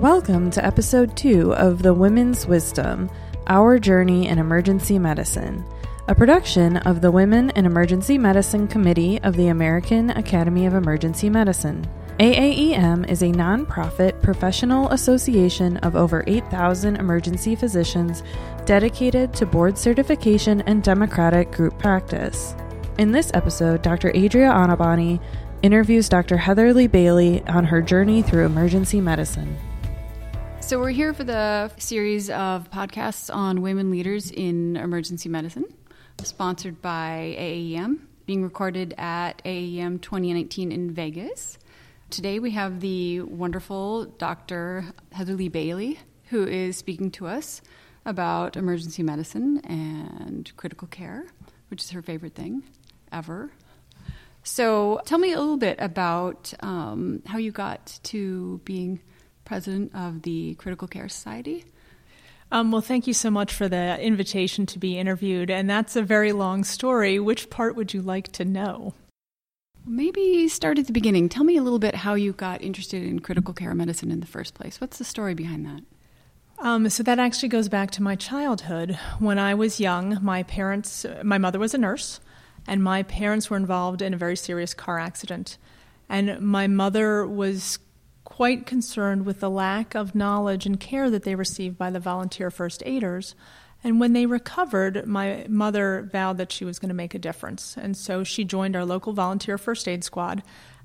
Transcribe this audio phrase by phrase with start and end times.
[0.00, 3.10] Welcome to episode two of The Women's Wisdom
[3.48, 5.62] Our Journey in Emergency Medicine,
[6.08, 11.28] a production of the Women in Emergency Medicine Committee of the American Academy of Emergency
[11.28, 11.86] Medicine.
[12.18, 18.22] AAEM is a nonprofit professional association of over 8,000 emergency physicians
[18.64, 22.54] dedicated to board certification and democratic group practice.
[22.96, 24.08] In this episode, Dr.
[24.16, 25.20] Adria Anabani
[25.60, 26.38] interviews Dr.
[26.38, 29.58] Heather Lee Bailey on her journey through emergency medicine.
[30.70, 35.64] So, we're here for the series of podcasts on women leaders in emergency medicine,
[36.22, 41.58] sponsored by AAEM, being recorded at AAEM 2019 in Vegas.
[42.08, 44.84] Today, we have the wonderful Dr.
[45.10, 47.62] Heather Lee Bailey, who is speaking to us
[48.06, 51.26] about emergency medicine and critical care,
[51.66, 52.62] which is her favorite thing
[53.10, 53.50] ever.
[54.44, 59.00] So, tell me a little bit about um, how you got to being
[59.50, 61.64] president of the Critical Care Society.
[62.52, 65.50] Um, well, thank you so much for the invitation to be interviewed.
[65.50, 67.18] And that's a very long story.
[67.18, 68.94] Which part would you like to know?
[69.84, 71.28] Maybe start at the beginning.
[71.28, 74.26] Tell me a little bit how you got interested in critical care medicine in the
[74.26, 74.80] first place.
[74.80, 75.82] What's the story behind that?
[76.60, 78.96] Um, so that actually goes back to my childhood.
[79.18, 82.20] When I was young, my parents, my mother was a nurse,
[82.68, 85.58] and my parents were involved in a very serious car accident.
[86.08, 87.80] And my mother was
[88.30, 92.50] quite concerned with the lack of knowledge and care that they received by the volunteer
[92.50, 93.34] first aiders.
[93.82, 97.76] And when they recovered, my mother vowed that she was going to make a difference.
[97.76, 100.42] And so she joined our local volunteer first aid squad.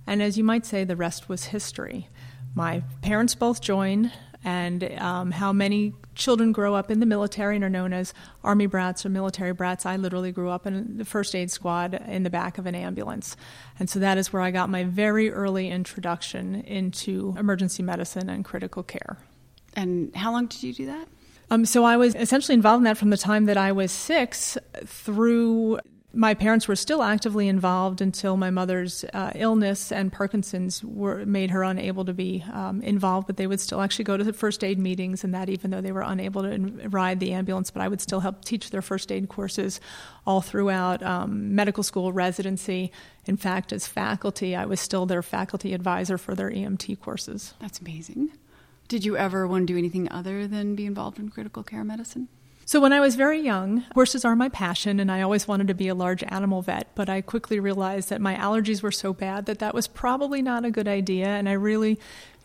[0.08, 2.10] And as you might say, the rest was history.
[2.56, 4.12] My parents both joined,
[4.46, 8.68] and um, how many children grow up in the military and are known as army
[8.68, 9.88] brats or military brats.
[9.88, 13.36] I literally grew up in the first aid squad in the back of an ambulance.
[13.80, 18.46] And so that is where I got my very early introduction into emergency medicine and
[18.46, 19.18] critical care.
[19.76, 21.08] And how long did you do that?
[21.50, 24.58] Um, so I was essentially involved in that from the time that I was six
[24.86, 25.80] through
[26.16, 31.52] my parents were still actively involved until my mother's uh, illness and Parkinson's were made
[31.52, 33.28] her unable to be um, involved.
[33.28, 35.82] But they would still actually go to the first aid meetings, and that even though
[35.82, 39.12] they were unable to ride the ambulance, but I would still help teach their first
[39.12, 39.82] aid courses
[40.26, 42.92] all throughout um, medical school residency.
[43.26, 47.54] In fact, as faculty, I was still their faculty advisor for their EMT courses.
[47.60, 48.32] That's amazing.
[48.88, 52.30] Did you ever want to do anything other than be involved in critical care medicine?
[52.68, 55.76] So, when I was very young, horses are my passion, and I always wanted to
[55.76, 56.88] be a large animal vet.
[56.96, 60.66] But I quickly realized that my allergies were so bad that that was probably not
[60.66, 61.28] a good idea.
[61.28, 62.00] And I really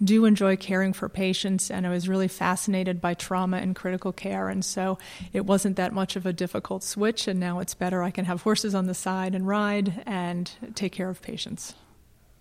[0.04, 4.50] do enjoy caring for patients, and I was really fascinated by trauma and critical care.
[4.50, 4.98] And so
[5.32, 8.02] it wasn't that much of a difficult switch, and now it's better.
[8.02, 11.72] I can have horses on the side and ride and take care of patients.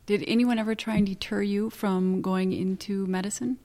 [0.05, 3.57] Did anyone ever try and deter you from going into medicine?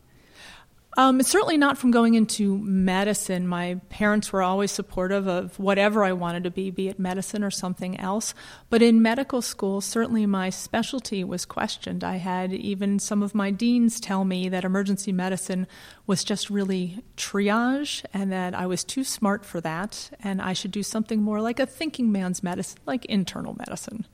[0.96, 3.48] Um, certainly not from going into medicine.
[3.48, 7.50] My parents were always supportive of whatever I wanted to be, be it medicine or
[7.50, 8.32] something else.
[8.70, 12.04] But in medical school, certainly my specialty was questioned.
[12.04, 15.66] I had even some of my deans tell me that emergency medicine
[16.06, 20.70] was just really triage and that I was too smart for that and I should
[20.70, 24.06] do something more like a thinking man's medicine, like internal medicine.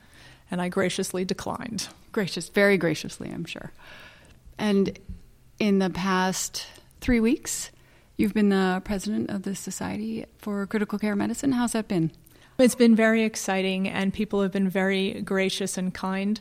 [0.51, 1.89] And I graciously declined.
[2.11, 3.73] Gracious, very graciously, I'm sure.
[4.59, 4.99] And
[5.61, 6.67] in the past
[7.01, 7.71] three weeks,
[8.17, 11.53] you've been the president of the Society for Critical Care Medicine.
[11.53, 12.11] How's that been?
[12.59, 16.41] It's been very exciting, and people have been very gracious and kind.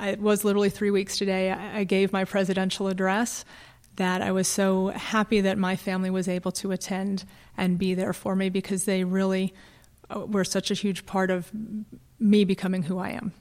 [0.00, 1.50] It was literally three weeks today.
[1.50, 3.44] I gave my presidential address
[3.96, 7.24] that I was so happy that my family was able to attend
[7.56, 9.52] and be there for me because they really
[10.14, 11.50] uh, were such a huge part of
[12.18, 13.32] me becoming who I am.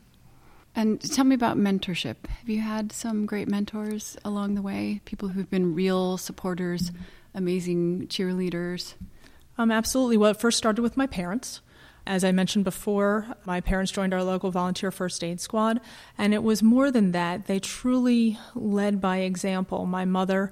[0.76, 2.28] And tell me about mentorship.
[2.28, 5.02] Have you had some great mentors along the way?
[5.06, 6.92] People who've been real supporters,
[7.34, 8.94] amazing cheerleaders?
[9.58, 10.18] Um, absolutely.
[10.18, 11.62] Well, it first started with my parents.
[12.08, 15.82] As I mentioned before, my parents joined our local volunteer first aid squad,
[16.18, 17.46] and it was more than that.
[17.46, 19.86] They truly led by example.
[19.86, 20.52] My mother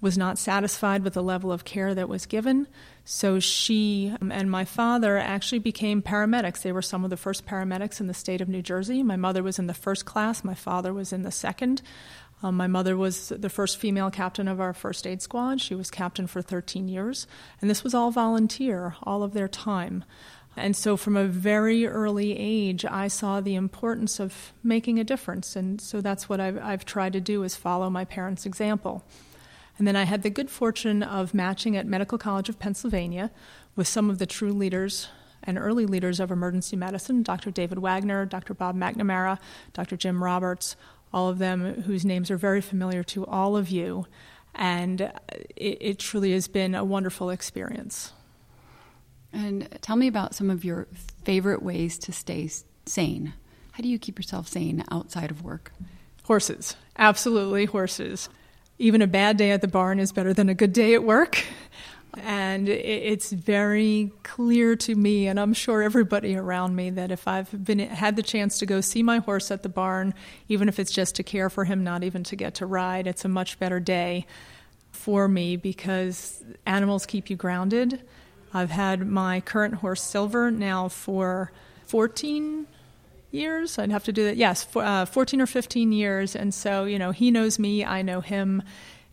[0.00, 2.68] was not satisfied with the level of care that was given.
[3.10, 6.60] So she um, and my father actually became paramedics.
[6.60, 9.02] They were some of the first paramedics in the state of New Jersey.
[9.02, 11.80] My mother was in the first class, my father was in the second.
[12.42, 15.62] Um, my mother was the first female captain of our first aid squad.
[15.62, 17.26] She was captain for 13 years.
[17.62, 20.04] And this was all volunteer, all of their time.
[20.54, 25.56] And so, from a very early age, I saw the importance of making a difference.
[25.56, 29.02] And so, that's what I've, I've tried to do is follow my parents' example.
[29.78, 33.30] And then I had the good fortune of matching at Medical College of Pennsylvania
[33.76, 35.08] with some of the true leaders
[35.44, 37.52] and early leaders of emergency medicine Dr.
[37.52, 38.54] David Wagner, Dr.
[38.54, 39.38] Bob McNamara,
[39.72, 39.96] Dr.
[39.96, 40.74] Jim Roberts,
[41.12, 44.06] all of them whose names are very familiar to all of you.
[44.54, 45.00] And
[45.56, 48.12] it, it truly has been a wonderful experience.
[49.32, 50.88] And tell me about some of your
[51.22, 52.50] favorite ways to stay
[52.86, 53.34] sane.
[53.72, 55.72] How do you keep yourself sane outside of work?
[56.24, 56.74] Horses.
[56.96, 58.28] Absolutely, horses.
[58.78, 61.44] Even a bad day at the barn is better than a good day at work.
[62.22, 67.64] And it's very clear to me, and I'm sure everybody around me, that if I've
[67.64, 70.14] been had the chance to go see my horse at the barn,
[70.48, 73.24] even if it's just to care for him, not even to get to ride, it's
[73.24, 74.26] a much better day
[74.90, 78.02] for me because animals keep you grounded.
[78.54, 81.52] I've had my current horse Silver now for
[81.86, 82.66] 14
[83.30, 83.78] years.
[83.78, 84.36] I'd have to do that.
[84.36, 86.34] Yes, for, uh, 14 or 15 years.
[86.36, 88.62] And so, you know, he knows me, I know him.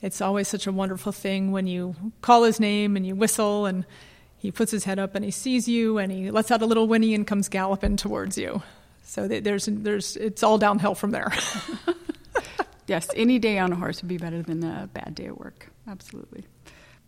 [0.02, 3.86] It's always such a wonderful thing when you call his name and you whistle and
[4.38, 6.88] he puts his head up and he sees you and he lets out a little
[6.88, 8.62] whinny and comes galloping towards you.
[9.04, 11.32] So there's, there's, it's all downhill from there.
[12.88, 15.72] yes, any day on a horse would be better than a bad day at work.
[15.88, 16.46] Absolutely.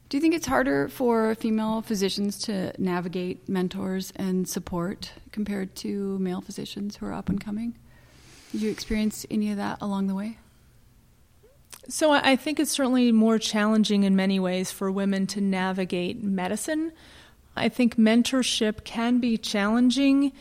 [0.09, 6.18] Do you think it's harder for female physicians to navigate mentors and support compared to
[6.19, 7.75] male physicians who are up and coming?
[8.54, 10.38] Did you experience any of that along the way?
[11.89, 16.94] So I think it's certainly more challenging in many ways for women to navigate medicine.
[17.56, 20.31] I think mentorship can be challenging,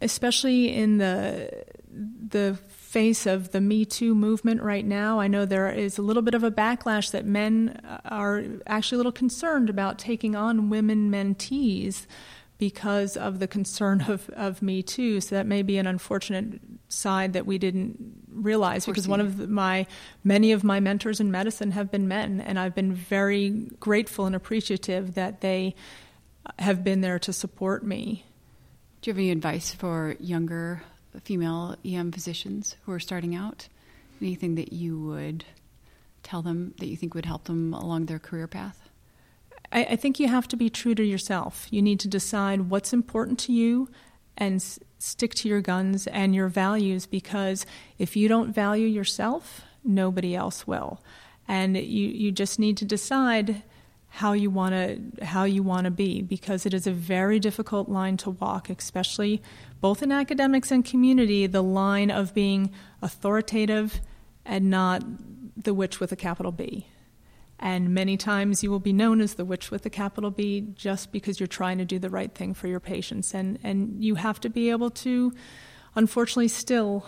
[0.00, 2.58] especially in the the
[2.90, 5.20] face of the Me Too movement right now.
[5.20, 8.98] I know there is a little bit of a backlash that men are actually a
[8.98, 12.06] little concerned about taking on women mentees
[12.58, 15.20] because of the concern of, of Me Too.
[15.20, 19.86] So that may be an unfortunate side that we didn't realize because one of my
[20.24, 24.34] many of my mentors in medicine have been men, and I've been very grateful and
[24.34, 25.76] appreciative that they
[26.58, 28.24] have been there to support me.
[29.00, 30.82] Do you have any advice for younger
[31.18, 33.68] female EM physicians who are starting out?
[34.20, 35.44] Anything that you would
[36.22, 38.88] tell them that you think would help them along their career path?
[39.72, 41.66] I, I think you have to be true to yourself.
[41.70, 43.88] You need to decide what's important to you
[44.36, 47.66] and s- stick to your guns and your values because
[47.98, 51.02] if you don't value yourself, nobody else will.
[51.48, 53.62] And you, you just need to decide
[54.10, 57.88] how you want to how you want to be because it is a very difficult
[57.88, 59.40] line to walk especially
[59.80, 62.70] both in academics and community the line of being
[63.02, 64.00] authoritative
[64.44, 65.02] and not
[65.56, 66.86] the witch with a capital B.
[67.58, 71.12] And many times you will be known as the witch with a capital B just
[71.12, 73.34] because you're trying to do the right thing for your patients.
[73.34, 75.32] And and you have to be able to
[75.94, 77.06] unfortunately still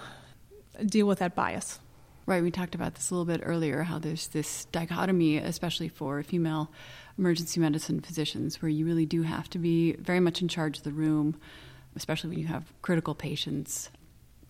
[0.86, 1.78] deal with that bias
[2.24, 6.22] Right, we talked about this a little bit earlier how there's this dichotomy, especially for
[6.22, 6.70] female
[7.18, 10.84] emergency medicine physicians, where you really do have to be very much in charge of
[10.84, 11.34] the room,
[11.96, 13.90] especially when you have critical patients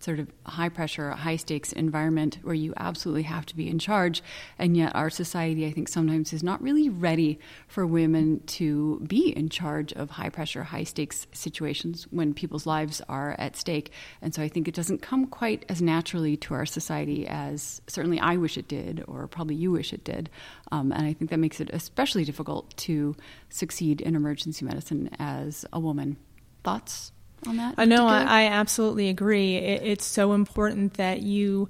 [0.03, 4.21] sort of high pressure, high stakes environment where you absolutely have to be in charge.
[4.59, 9.35] And yet, our society, I think, sometimes is not really ready for women to be
[9.35, 13.91] in charge of high pressure, high stakes situations when people's lives are at stake.
[14.21, 18.19] And so, I think it doesn't come quite as naturally to our society as certainly
[18.19, 20.29] I wish it did, or probably you wish it did.
[20.71, 23.15] Um, and I think that makes it especially difficult to
[23.49, 26.17] succeed in emergency medicine as a woman.
[26.63, 27.11] Thoughts?
[27.47, 27.75] On that?
[27.77, 29.55] I know, I, I, absolutely agree.
[29.55, 31.69] It, it's so important that you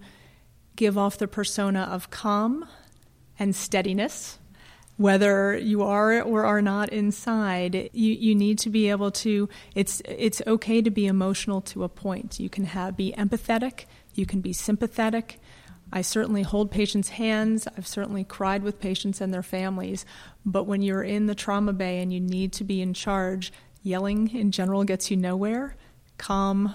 [0.75, 2.67] give off the persona of calm
[3.39, 4.39] and steadiness.
[4.98, 9.50] Whether you are or are not inside, you, you need to be able to.
[9.74, 12.39] It's it's okay to be emotional to a point.
[12.39, 13.86] You can have be empathetic.
[14.13, 15.39] You can be sympathetic.
[15.91, 17.67] I certainly hold patients' hands.
[17.77, 20.05] I've certainly cried with patients and their families.
[20.43, 24.33] But when you're in the trauma bay and you need to be in charge, Yelling
[24.33, 25.75] in general gets you nowhere.
[26.17, 26.73] Calm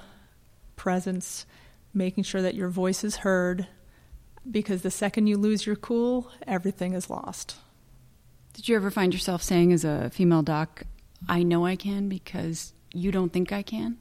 [0.76, 1.46] presence,
[1.92, 3.66] making sure that your voice is heard,
[4.48, 7.56] because the second you lose your cool, everything is lost.
[8.52, 10.84] Did you ever find yourself saying as a female doc,
[11.28, 13.98] I know I can because you don't think I can?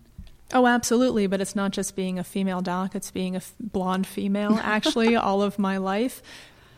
[0.54, 1.28] Oh, absolutely.
[1.28, 5.42] But it's not just being a female doc, it's being a blonde female, actually, all
[5.42, 6.22] of my life.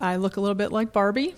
[0.01, 1.36] I look a little bit like Barbie,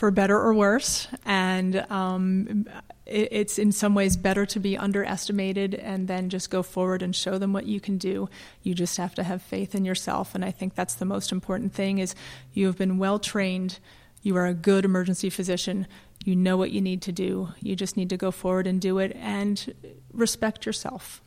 [0.00, 1.08] for better or worse.
[1.26, 2.66] And um,
[3.04, 7.36] it's in some ways better to be underestimated and then just go forward and show
[7.36, 8.30] them what you can do.
[8.62, 11.74] You just have to have faith in yourself, and I think that's the most important
[11.74, 11.98] thing.
[11.98, 12.14] Is
[12.54, 13.78] you have been well trained.
[14.22, 15.86] You are a good emergency physician.
[16.24, 17.50] You know what you need to do.
[17.60, 19.74] You just need to go forward and do it and
[20.14, 21.20] respect yourself.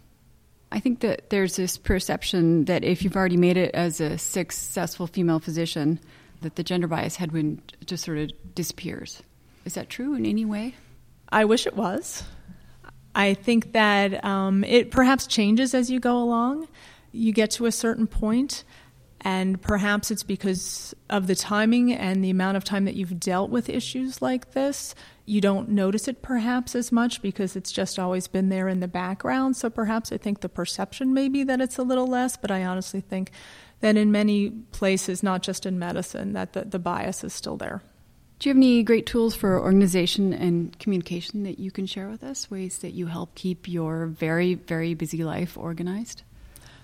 [0.72, 5.06] I think that there's this perception that if you've already made it as a successful
[5.06, 6.00] female physician,
[6.44, 9.24] that the gender bias headwind just sort of disappears.
[9.66, 10.76] Is that true in any way?
[11.30, 12.24] I wish it was.
[13.16, 16.68] I think that um, it perhaps changes as you go along.
[17.12, 18.64] You get to a certain point,
[19.26, 23.50] And perhaps it's because of the timing and the amount of time that you've dealt
[23.50, 24.96] with issues like this.
[25.26, 28.88] You don't notice it perhaps as much because it's just always been there in the
[28.90, 29.56] background.
[29.56, 32.66] So perhaps I think the perception may be that it's a little less, but I
[32.66, 33.32] honestly think
[33.84, 37.82] that in many places, not just in medicine, that the, the bias is still there.
[38.40, 42.24] Do you have any great tools for organization and communication that you can share with
[42.24, 42.50] us?
[42.50, 46.22] Ways that you help keep your very, very busy life organized?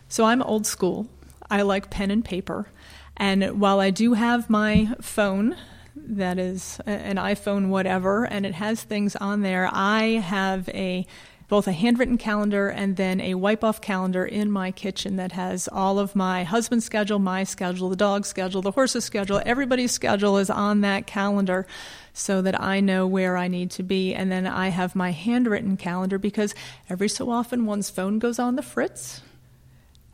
[0.10, 1.08] So I'm old school.
[1.50, 2.68] I like pen and paper.
[3.16, 5.56] And while I do have my phone,
[5.96, 11.08] that is an iPhone, whatever, and it has things on there, I have a
[11.50, 15.68] both a handwritten calendar and then a wipe off calendar in my kitchen that has
[15.68, 20.38] all of my husband's schedule, my schedule, the dog's schedule, the horse's schedule, everybody's schedule
[20.38, 21.66] is on that calendar
[22.14, 24.14] so that I know where I need to be.
[24.14, 26.54] And then I have my handwritten calendar because
[26.88, 29.22] every so often one's phone goes on the fritz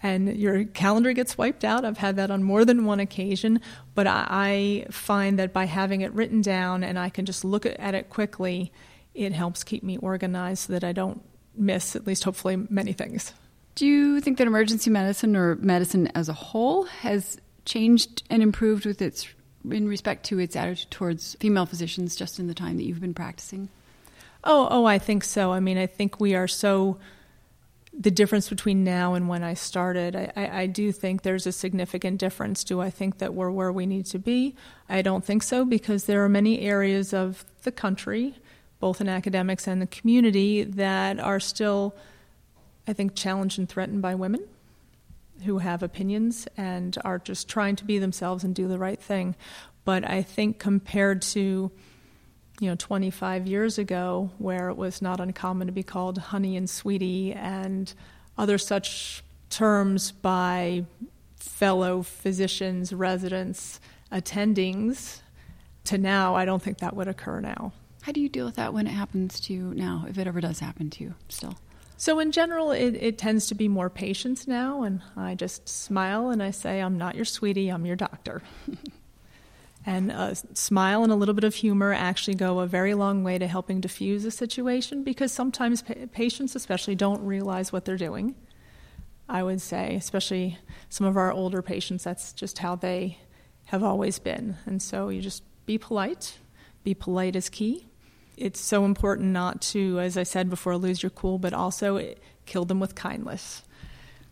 [0.02, 1.84] and your calendar gets wiped out.
[1.84, 3.60] I've had that on more than one occasion,
[3.94, 7.96] but I find that by having it written down and I can just look at
[7.96, 8.72] it quickly,
[9.16, 11.24] it helps keep me organized so that I don't
[11.56, 13.34] miss, at least hopefully, many things.
[13.76, 18.86] Do you think that emergency medicine or medicine as a whole has changed and improved
[18.86, 19.28] with its
[19.70, 23.16] in respect to its attitude towards female physicians just in the time that you've been
[23.16, 23.70] practicing?
[24.44, 25.52] Oh, oh, I think so.
[25.52, 27.00] I mean, I think we are so
[27.98, 31.52] the difference between now and when I started, I, I, I, do think there's a
[31.54, 32.66] significant difference.
[32.66, 34.54] Do I think that we're where we need to be?
[34.90, 38.36] I don't think so because there are many areas of the country
[38.86, 41.96] both in academics and the community, that are still,
[42.88, 44.42] I think, challenged and threatened by women
[45.44, 49.34] who have opinions and are just trying to be themselves and do the right thing.
[49.86, 51.72] But I think compared to,
[52.60, 56.70] you know, 25 years ago, where it was not uncommon to be called honey and
[56.70, 57.92] sweetie and
[58.38, 60.86] other such terms by
[61.38, 63.80] fellow physicians, residents,
[64.12, 65.22] attendings,
[65.86, 67.74] to now, I don't think that would occur now.
[68.06, 70.40] How do you deal with that when it happens to you now, if it ever
[70.40, 71.56] does happen to you still?
[71.98, 76.30] So, in general, it, it tends to be more patience now, and I just smile
[76.30, 78.44] and I say, I'm not your sweetie, I'm your doctor.
[79.88, 83.24] and uh, a smile and a little bit of humor actually go a very long
[83.24, 87.98] way to helping diffuse a situation because sometimes pa- patients, especially, don't realize what they're
[87.98, 88.36] doing.
[89.28, 90.60] I would say, especially
[90.90, 93.18] some of our older patients, that's just how they
[93.66, 94.58] have always been.
[94.68, 96.38] And so you just be polite.
[96.84, 97.88] Be polite is key
[98.38, 102.14] it's so important not to, as I said before, lose your cool, but also
[102.46, 103.64] kill them with kindness.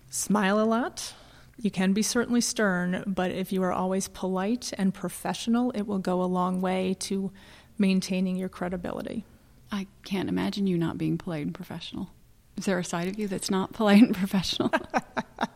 [0.10, 1.14] Smile a lot.
[1.58, 6.00] You can be certainly stern, but if you are always polite and professional, it will
[6.00, 7.32] go a long way to
[7.78, 9.26] maintaining your credibility.
[9.72, 12.10] I can't imagine you not being polite and professional.
[12.58, 14.72] Is there a side of you that's not polite and professional?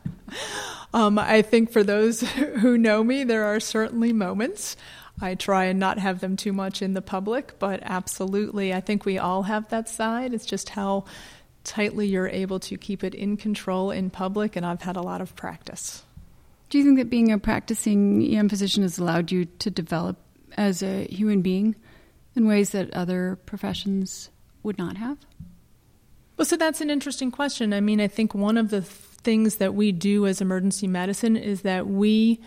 [0.93, 4.75] um, I think for those who know me, there are certainly moments.
[5.19, 9.05] I try and not have them too much in the public, but absolutely, I think
[9.05, 10.33] we all have that side.
[10.33, 11.05] It's just how
[11.63, 15.21] tightly you're able to keep it in control in public, and I've had a lot
[15.21, 16.03] of practice.
[16.69, 20.17] Do you think that being a practicing EM physician has allowed you to develop
[20.55, 21.75] as a human being
[22.35, 24.29] in ways that other professions
[24.63, 25.17] would not have?
[26.37, 27.73] Well, so that's an interesting question.
[27.73, 31.61] I mean, I think one of the things that we do as emergency medicine is
[31.63, 32.39] that we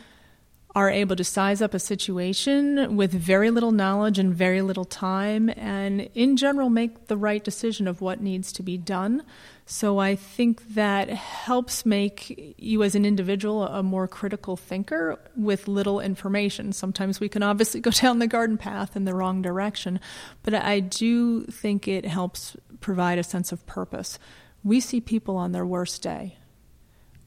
[0.75, 5.51] are able to size up a situation with very little knowledge and very little time,
[5.57, 9.23] and in general, make the right decision of what needs to be done.
[9.67, 15.67] So I think that helps make you as an individual a more critical thinker with
[15.67, 16.73] little information.
[16.73, 19.99] Sometimes we can obviously go down the garden path in the wrong direction,
[20.43, 24.19] but I do think it helps provide a sense of purpose.
[24.63, 26.37] We see people on their worst day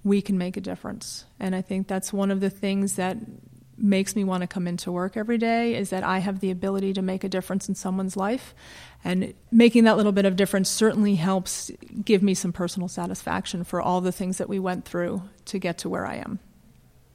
[0.04, 1.26] we can make a difference.
[1.40, 3.18] And I think that's one of the things that
[3.78, 6.94] makes me want to come into work every day is that I have the ability
[6.94, 8.54] to make a difference in someone's life.
[9.04, 11.72] And making that little bit of difference certainly helps
[12.04, 15.80] give me some personal satisfaction for all the things that we went through to get
[15.80, 16.40] to where I am.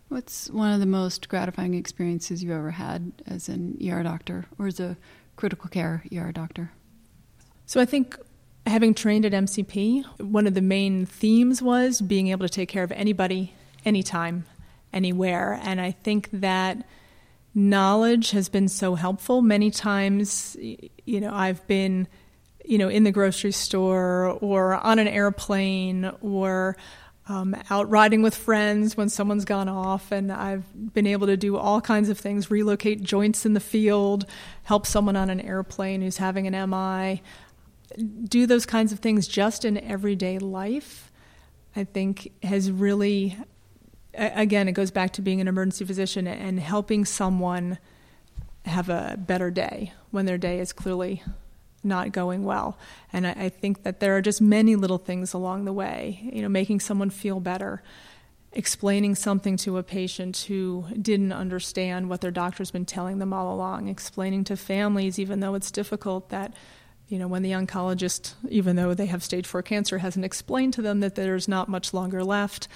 [0.08, 4.66] What's one of the most gratifying experiences you ever had as an ER doctor or
[4.66, 4.96] as a
[5.36, 6.72] critical care ER doctor?
[7.66, 8.18] So I think
[8.68, 12.84] Having trained at MCP, one of the main themes was being able to take care
[12.84, 13.54] of anybody,
[13.86, 14.44] anytime,
[14.92, 15.58] anywhere.
[15.62, 16.86] And I think that
[17.54, 19.40] knowledge has been so helpful.
[19.40, 22.08] Many times, you know, I've been,
[22.62, 26.76] you know, in the grocery store or on an airplane or
[27.26, 31.56] um, out riding with friends when someone's gone off, and I've been able to do
[31.56, 34.26] all kinds of things relocate joints in the field,
[34.64, 37.22] help someone on an airplane who's having an MI
[37.96, 41.10] do those kinds of things just in everyday life,
[41.74, 43.36] I think has really
[44.14, 47.78] again, it goes back to being an emergency physician and helping someone
[48.64, 51.22] have a better day when their day is clearly
[51.82, 52.78] not going well.
[53.12, 56.42] And I, I, think that there are just many little things along the way, you
[56.42, 57.82] know, making someone feel better,
[58.52, 63.54] explaining something to a patient who didn't understand what their doctor's been telling them all
[63.54, 66.52] along, explaining to families, even though it's difficult, that
[67.08, 70.82] you know, when the oncologist, even though they have stage four cancer, hasn't explained to
[70.82, 72.68] them that there's not much longer left,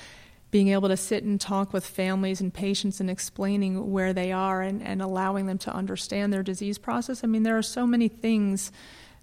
[0.51, 4.63] being able to sit and talk with families and patients and explaining where they are
[4.63, 7.23] and, and allowing them to understand their disease process.
[7.23, 8.73] I mean, there are so many things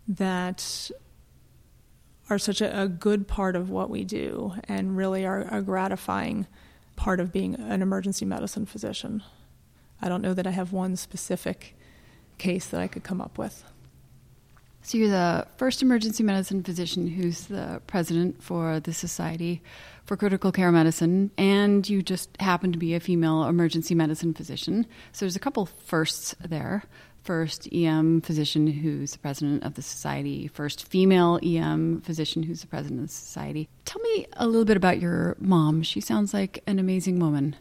[0.07, 0.91] that
[2.29, 6.47] are such a, a good part of what we do and really are a gratifying
[6.95, 9.23] part of being an emergency medicine physician.
[10.01, 11.75] I don't know that I have one specific
[12.37, 13.63] case that I could come up with.
[14.81, 19.61] So, you're the first emergency medicine physician who's the president for the Society
[20.09, 24.87] for critical care medicine, and you just happen to be a female emergency medicine physician.
[25.11, 26.81] So there's a couple firsts there.
[27.21, 32.67] First EM physician who's the president of the society, first female EM physician who's the
[32.67, 33.69] president of the society.
[33.85, 35.83] Tell me a little bit about your mom.
[35.83, 37.55] She sounds like an amazing woman.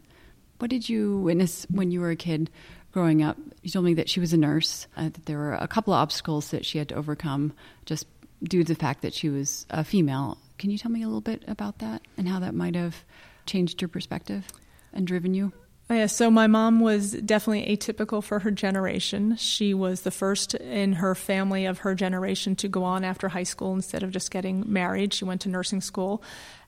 [0.57, 2.49] What did you witness when you were a kid
[2.91, 3.37] growing up?
[3.61, 5.99] You told me that she was a nurse, uh, that there were a couple of
[5.99, 7.53] obstacles that she had to overcome
[7.85, 8.07] just
[8.43, 11.21] due to the fact that she was a female can you tell me a little
[11.21, 13.03] bit about that and how that might have
[13.45, 14.45] changed your perspective
[14.93, 15.53] and driven you?
[15.89, 19.37] Oh, yeah, so my mom was definitely atypical for her generation.
[19.37, 23.43] She was the first in her family of her generation to go on after high
[23.43, 25.13] school instead of just getting married.
[25.13, 26.21] She went to nursing school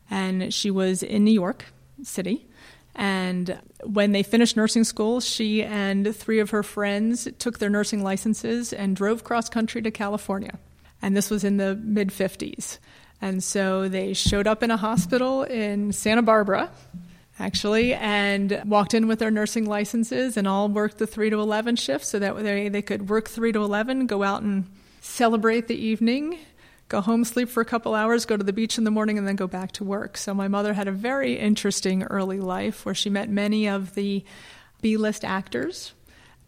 [0.09, 1.65] and she was in New York
[2.01, 2.47] City.
[2.95, 8.03] And when they finished nursing school, she and three of her friends took their nursing
[8.03, 10.59] licenses and drove cross country to California.
[11.01, 12.77] And this was in the mid 50s.
[13.21, 16.71] And so they showed up in a hospital in Santa Barbara,
[17.39, 21.75] actually, and walked in with their nursing licenses and all worked the 3 to 11
[21.75, 24.65] shift so that they, they could work 3 to 11, go out and
[25.01, 26.37] celebrate the evening,
[26.91, 29.25] go home, sleep for a couple hours, go to the beach in the morning, and
[29.25, 30.17] then go back to work.
[30.17, 34.25] So my mother had a very interesting early life where she met many of the
[34.81, 35.93] B list actors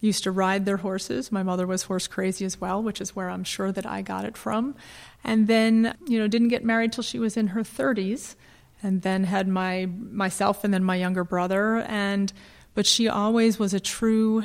[0.02, 1.32] used to ride their horses.
[1.32, 4.26] My mother was horse crazy as well, which is where I'm sure that I got
[4.26, 4.76] it from.
[5.24, 8.36] And then, you know, didn't get married till she was in her 30s,
[8.84, 11.86] and then had my myself and then my younger brother.
[11.88, 12.34] And
[12.76, 14.44] but she always was a true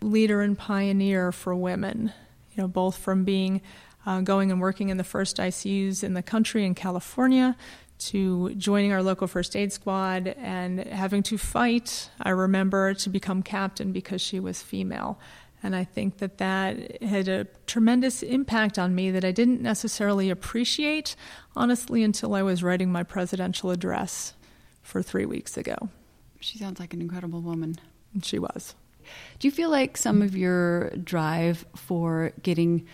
[0.00, 2.12] leader and pioneer for women.
[2.56, 3.60] You know, both from being
[4.08, 7.54] uh, going and working in the first ICUs in the country in California
[7.98, 13.42] to joining our local first aid squad and having to fight, I remember, to become
[13.42, 15.18] captain because she was female.
[15.62, 20.30] And I think that that had a tremendous impact on me that I didn't necessarily
[20.30, 21.14] appreciate,
[21.54, 24.32] honestly, until I was writing my presidential address
[24.82, 25.76] for three weeks ago.
[26.40, 27.76] She sounds like an incredible woman.
[28.22, 28.74] She was.
[29.38, 32.86] Do you feel like some of your drive for getting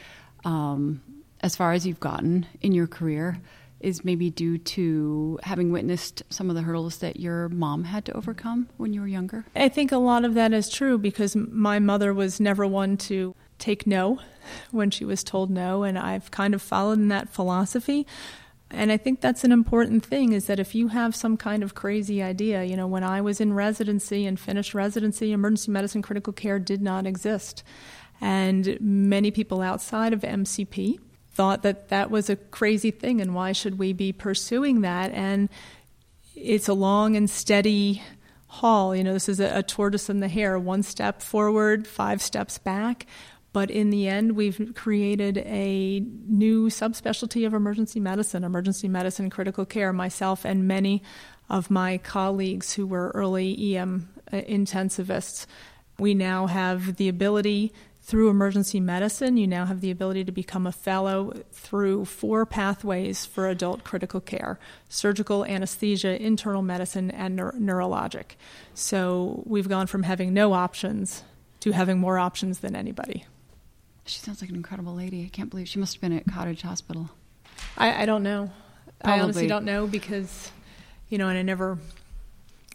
[0.45, 1.03] um,
[1.41, 3.39] as far as you've gotten in your career
[3.81, 8.17] is maybe due to having witnessed some of the hurdles that your mom had to
[8.17, 9.45] overcome when you were younger?
[9.55, 13.35] I think a lot of that is true because my mother was never one to
[13.59, 14.21] take no
[14.71, 18.07] when she was told no, and I've kind of followed in that philosophy.
[18.71, 21.75] And I think that's an important thing is that if you have some kind of
[21.75, 26.33] crazy idea, you know, when I was in residency and finished residency, emergency medicine critical
[26.33, 27.63] care did not exist.
[28.21, 30.99] And many people outside of MCP
[31.33, 35.11] thought that that was a crazy thing and why should we be pursuing that?
[35.13, 35.49] And
[36.37, 38.03] it's a long and steady
[38.47, 38.95] haul.
[38.95, 42.59] You know, this is a, a tortoise and the hare one step forward, five steps
[42.59, 43.07] back.
[43.53, 49.65] But in the end, we've created a new subspecialty of emergency medicine, emergency medicine critical
[49.65, 49.93] care.
[49.93, 51.03] Myself and many
[51.49, 55.47] of my colleagues who were early EM uh, intensivists,
[55.99, 57.73] we now have the ability
[58.05, 63.25] through emergency medicine, you now have the ability to become a fellow through four pathways
[63.25, 64.59] for adult critical care
[64.91, 68.37] surgical, anesthesia, internal medicine, and neur- neurologic.
[68.75, 71.25] So we've gone from having no options
[71.61, 73.25] to having more options than anybody.
[74.05, 75.25] She sounds like an incredible lady.
[75.25, 77.09] I can't believe she must have been at Cottage Hospital.
[77.79, 78.51] I, I don't know.
[79.01, 79.21] Probably.
[79.21, 80.51] I honestly don't know because,
[81.09, 81.79] you know, and I never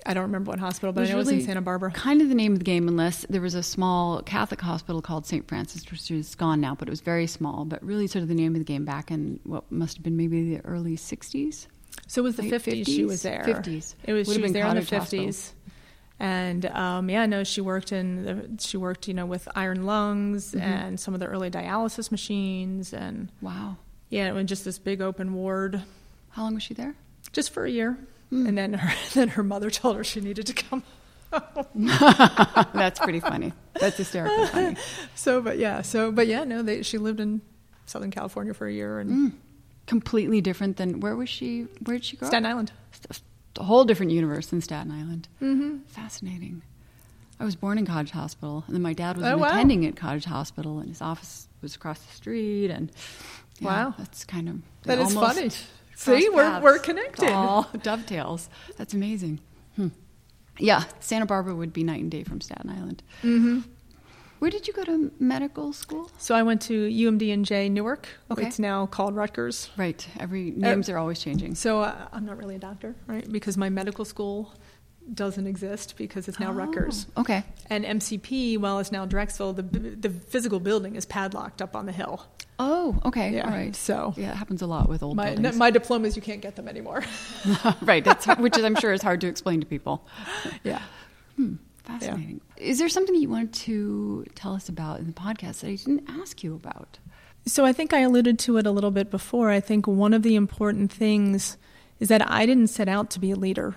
[0.05, 1.91] I don't remember what hospital, but I know really it was in Santa Barbara.
[1.91, 5.25] Kind of the name of the game, unless there was a small Catholic hospital called
[5.25, 5.47] St.
[5.47, 7.65] Francis, which is gone now, but it was very small.
[7.65, 10.15] But really, sort of the name of the game back in what must have been
[10.17, 11.67] maybe the early '60s.
[12.07, 13.43] So it was the 50s, 50s, she was there.
[13.45, 13.95] 50s.
[14.03, 15.51] It was Would she was there in the 50s.
[16.19, 20.51] And um, yeah, no, she worked in the, she worked you know with iron lungs
[20.51, 20.59] mm-hmm.
[20.59, 23.77] and some of the early dialysis machines and wow,
[24.09, 25.81] yeah, it was just this big open ward.
[26.31, 26.95] How long was she there?
[27.31, 27.97] Just for a year.
[28.31, 30.83] And then her, then her mother told her she needed to come.
[32.73, 33.53] That's pretty funny.
[33.79, 34.75] That's hysterically funny.
[35.15, 37.41] So, but yeah, so but yeah, no, they, she lived in
[37.85, 39.31] Southern California for a year and Mm.
[39.87, 41.65] Completely different than where was she?
[41.83, 42.27] Where did she go?
[42.27, 42.45] Staten?
[42.45, 42.71] Island.
[43.57, 45.27] A whole different universe than Staten Island.
[45.41, 45.79] Mm-hmm.
[45.87, 46.61] Fascinating.
[47.39, 49.47] I was born in Cottage Hospital, and then my dad was Oh, an wow.
[49.47, 52.69] attending at Cottage Hospital, and his office was across the street.
[52.69, 52.91] And
[53.59, 53.95] yeah, Wow.
[53.97, 55.49] that's kind of That is almost funny.
[55.99, 56.63] See, we're paths.
[56.63, 57.29] we're connected.
[57.29, 58.49] all dovetails.
[58.77, 59.41] That's amazing.
[59.75, 59.89] Hmm.
[60.57, 63.03] Yeah, Santa Barbara would be night and day from Staten Island.
[63.21, 63.59] Mm-hmm.
[64.39, 66.09] Where did you go to medical school?
[66.17, 68.07] So I went to UMDNJ Newark.
[68.31, 68.47] Okay.
[68.47, 69.69] It's now called Rutgers.
[69.75, 70.07] Right.
[70.17, 71.55] Every names are always changing.
[71.55, 73.29] So uh, I'm not really a doctor, right?
[73.29, 74.53] Because my medical school
[75.13, 77.07] doesn't exist because it's now Rutgers.
[77.17, 77.43] Oh, Okay.
[77.69, 81.91] And MCP, while it's now Drexel, the the physical building is padlocked up on the
[81.91, 82.25] hill.
[82.59, 83.31] Oh, okay.
[83.31, 83.75] Yeah, All right.
[83.75, 85.55] so- yeah, it happens a lot with old My buildings.
[85.55, 87.03] my diplomas, you can't get them anymore.
[87.81, 88.03] right.
[88.03, 90.05] That's which is, I'm sure is hard to explain to people.
[90.63, 90.81] yeah.
[91.38, 91.55] Hmm.
[91.85, 92.41] Fascinating.
[92.57, 95.75] Is there something that you wanted to tell us about in the podcast that I
[95.75, 96.99] didn't ask you about?
[97.47, 99.49] So I think I alluded to it a little bit before.
[99.49, 101.57] I think one of the important things
[101.99, 103.75] is that I didn't set out to be a leader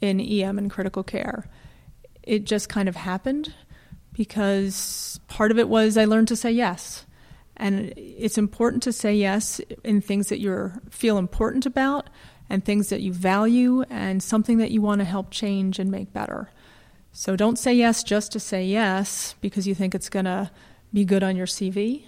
[0.00, 1.48] in EM and critical care.
[2.22, 3.54] It just kind of happened
[4.12, 7.06] because part of it was I learned to say yes.
[7.56, 12.08] And it's important to say yes in things that you feel important about
[12.48, 16.12] and things that you value and something that you want to help change and make
[16.12, 16.50] better.
[17.12, 20.50] So don't say yes just to say yes because you think it's going to
[20.92, 22.04] be good on your CV.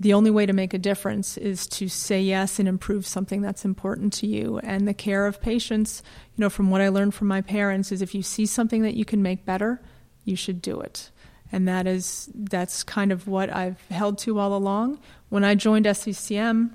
[0.00, 3.64] The only way to make a difference is to say yes and improve something that's
[3.64, 4.58] important to you.
[4.58, 6.02] And the care of patients,
[6.36, 8.94] you know, from what I learned from my parents, is if you see something that
[8.94, 9.80] you can make better,
[10.24, 11.10] you should do it.
[11.50, 14.98] And that is that's kind of what I've held to all along.
[15.30, 16.70] When I joined SCCM,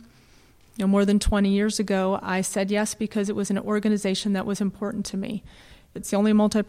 [0.76, 4.34] you know, more than 20 years ago, I said yes because it was an organization
[4.34, 5.44] that was important to me.
[5.96, 6.64] It's the only multi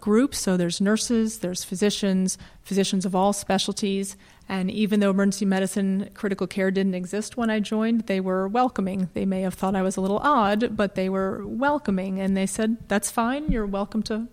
[0.00, 4.16] professional group, so there's nurses, there's physicians, physicians of all specialties,
[4.48, 9.08] and even though emergency medicine critical care didn't exist when I joined, they were welcoming.
[9.14, 12.46] They may have thought I was a little odd, but they were welcoming, and they
[12.46, 14.26] said, That's fine, you're welcome to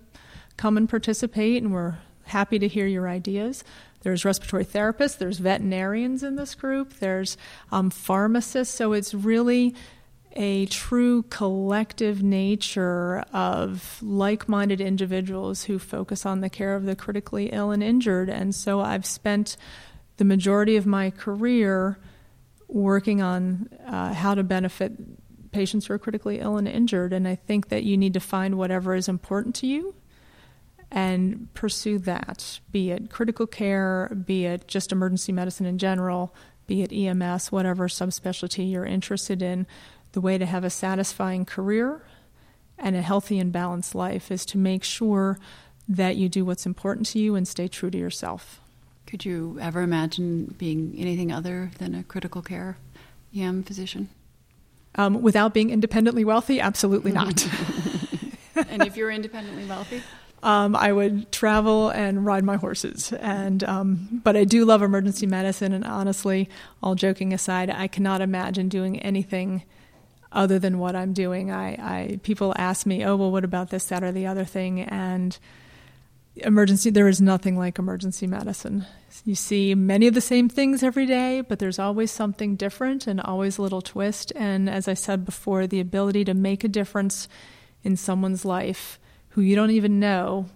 [0.58, 3.64] come and participate, and we're happy to hear your ideas.
[4.02, 7.38] There's respiratory therapists, there's veterinarians in this group, there's
[7.72, 9.76] um, pharmacists, so it's really
[10.34, 16.96] a true collective nature of like minded individuals who focus on the care of the
[16.96, 18.30] critically ill and injured.
[18.30, 19.58] And so I've spent
[20.18, 21.98] the majority of my career
[22.68, 24.94] working on uh, how to benefit
[25.52, 27.14] patients who are critically ill and injured.
[27.14, 29.96] And I think that you need to find whatever is important to you
[30.92, 36.34] and pursue that, be it critical care, be it just emergency medicine in general,
[36.66, 39.68] be it EMS, whatever subspecialty you're interested in.
[40.14, 42.02] The way to have a satisfying career
[42.78, 45.38] and a healthy and balanced life is to make sure
[45.88, 48.62] that you do what's important to you and stay true to yourself.
[49.06, 52.78] Could you ever imagine being anything other than a critical care
[53.36, 54.10] EM physician?
[54.96, 57.48] Um, without being independently wealthy, absolutely not.
[58.70, 60.02] and if you're independently wealthy?
[60.44, 65.26] Um, I would travel and ride my horses, and um, but I do love emergency
[65.26, 65.74] medicine.
[65.74, 66.48] And honestly,
[66.82, 69.64] all joking aside, I cannot imagine doing anything
[70.32, 71.52] other than what I'm doing.
[71.52, 74.82] I, I people ask me, "Oh, well, what about this, that, or the other thing?"
[74.82, 75.38] And
[76.38, 78.86] emergency, there is nothing like emergency medicine.
[79.26, 83.20] You see many of the same things every day, but there's always something different and
[83.20, 84.32] always a little twist.
[84.36, 87.28] And as I said before, the ability to make a difference
[87.84, 90.48] in someone's life who you don't even know,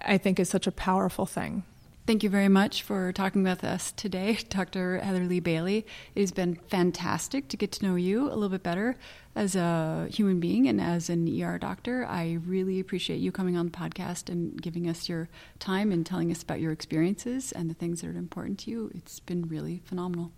[0.00, 1.64] I think is such a powerful thing.
[2.08, 4.96] Thank you very much for talking with us today, Dr.
[4.96, 5.84] Heather Lee Bailey.
[6.14, 8.96] It has been fantastic to get to know you a little bit better
[9.36, 12.06] as a human being and as an ER doctor.
[12.06, 16.30] I really appreciate you coming on the podcast and giving us your time and telling
[16.30, 18.90] us about your experiences and the things that are important to you.
[18.94, 20.32] It's been really phenomenal.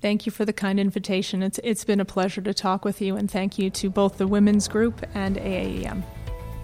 [0.00, 1.40] Thank you for the kind invitation.
[1.44, 4.26] It's it's been a pleasure to talk with you and thank you to both the
[4.26, 6.02] women's group and AAEM.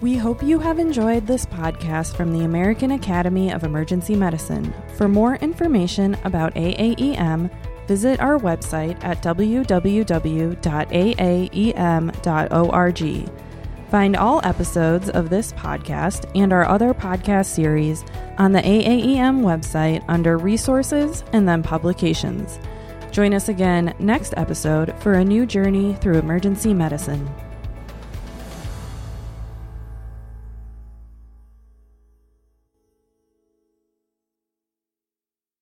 [0.01, 4.73] We hope you have enjoyed this podcast from the American Academy of Emergency Medicine.
[4.95, 7.51] For more information about AAEM,
[7.85, 10.19] visit our website at www.aaem.org.
[13.91, 18.05] Find all episodes of this podcast and our other podcast series
[18.37, 22.57] on the AAEM website under Resources and then Publications.
[23.11, 27.29] Join us again next episode for a new journey through emergency medicine.